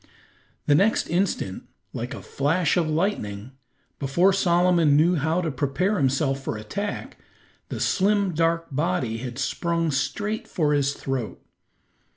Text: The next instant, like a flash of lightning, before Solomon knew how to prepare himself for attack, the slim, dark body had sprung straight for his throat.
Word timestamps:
The 0.65 0.73
next 0.73 1.07
instant, 1.11 1.67
like 1.93 2.15
a 2.15 2.23
flash 2.23 2.75
of 2.75 2.89
lightning, 2.89 3.51
before 3.99 4.33
Solomon 4.33 4.97
knew 4.97 5.13
how 5.13 5.41
to 5.41 5.51
prepare 5.51 5.99
himself 5.99 6.43
for 6.43 6.57
attack, 6.57 7.17
the 7.69 7.79
slim, 7.79 8.33
dark 8.33 8.65
body 8.71 9.17
had 9.19 9.37
sprung 9.37 9.91
straight 9.91 10.47
for 10.47 10.73
his 10.73 10.93
throat. 10.95 11.39